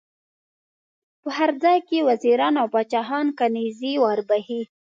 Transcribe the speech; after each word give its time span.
په 1.21 1.29
هر 1.37 1.49
ځای 1.63 1.77
کې 1.87 2.05
وزیران 2.09 2.53
او 2.61 2.67
پاچاهان 2.73 3.27
کنیزي 3.39 3.93
ور 4.03 4.19
بخښي. 4.29 4.61